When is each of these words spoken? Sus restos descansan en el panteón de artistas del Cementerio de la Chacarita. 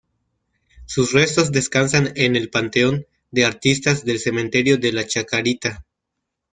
Sus 0.85 1.11
restos 1.13 1.51
descansan 1.51 2.13
en 2.15 2.35
el 2.35 2.49
panteón 2.49 3.05
de 3.29 3.45
artistas 3.45 4.03
del 4.03 4.17
Cementerio 4.17 4.77
de 4.79 4.93
la 4.93 5.05
Chacarita. 5.05 5.85